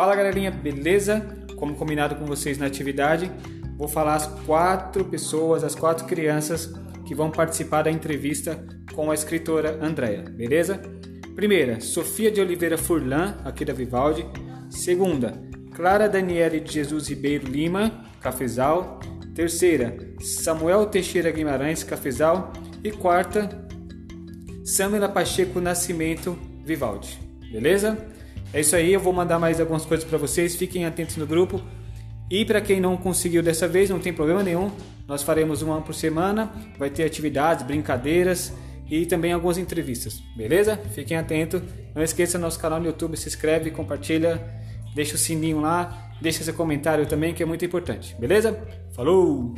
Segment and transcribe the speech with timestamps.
[0.00, 1.20] Fala galerinha, beleza?
[1.56, 3.30] Como combinado com vocês na atividade,
[3.76, 6.72] vou falar as quatro pessoas, as quatro crianças
[7.04, 10.80] que vão participar da entrevista com a escritora Andréa, beleza?
[11.36, 14.26] Primeira, Sofia de Oliveira Furlan, aqui da Vivaldi.
[14.70, 15.34] Segunda,
[15.76, 19.00] Clara Daniele de Jesus Ribeiro Lima, Cafezal.
[19.34, 22.54] Terceira, Samuel Teixeira Guimarães, Cafezal.
[22.82, 23.50] E quarta,
[24.64, 27.18] Samela Pacheco Nascimento, Vivaldi.
[27.52, 27.98] Beleza?
[28.52, 31.62] É isso aí, eu vou mandar mais algumas coisas para vocês, fiquem atentos no grupo.
[32.28, 34.70] E para quem não conseguiu dessa vez, não tem problema nenhum,
[35.06, 38.52] nós faremos uma por semana, vai ter atividades, brincadeiras
[38.88, 40.76] e também algumas entrevistas, beleza?
[40.94, 41.62] Fiquem atentos,
[41.94, 44.40] não esqueça nosso canal no YouTube, se inscreve, compartilha,
[44.94, 48.56] deixa o sininho lá, deixa seu comentário também que é muito importante, beleza?
[48.92, 49.54] Falou!